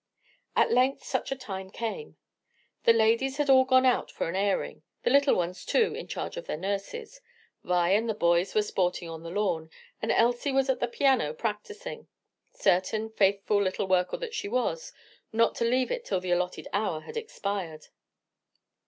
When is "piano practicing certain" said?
10.87-13.11